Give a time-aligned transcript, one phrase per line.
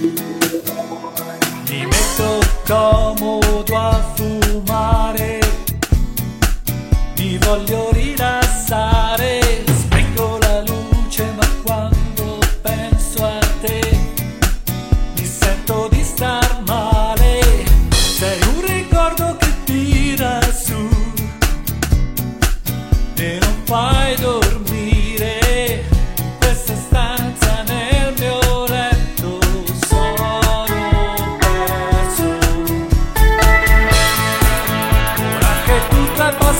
[0.00, 4.37] 你没走到某段。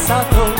[0.09, 0.58] Ta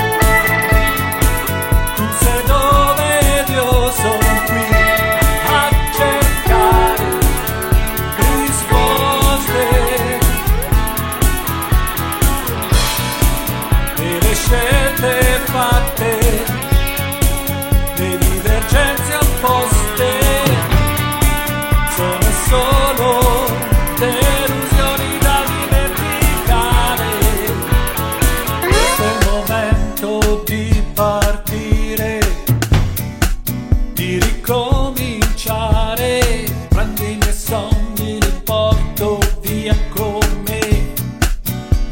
[34.49, 40.95] cominciare Prendi i miei sogni, li porto via con me.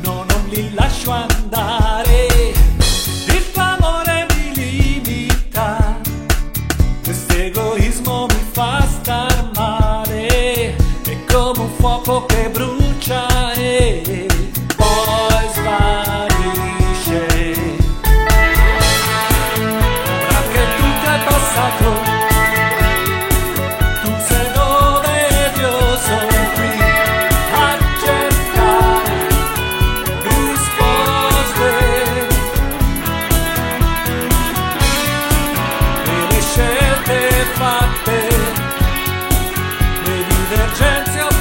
[0.02, 2.26] No, non li lascio andare.
[3.26, 6.00] Il tuo amore mi limita,
[7.02, 10.76] questo egoismo mi fa star male.
[11.02, 13.52] È come un fuoco che brucia.
[13.52, 14.35] Eh,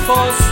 [0.06, 0.45] for